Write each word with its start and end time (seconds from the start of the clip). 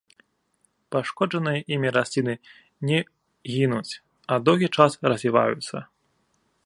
Пашкоджаныя 0.93 1.59
імі 1.75 1.89
расліны 1.97 2.35
не 2.91 2.99
гінуць, 3.57 3.93
а 4.33 4.41
доўгі 4.49 4.67
час 4.79 4.91
развіваюцца. 5.15 5.77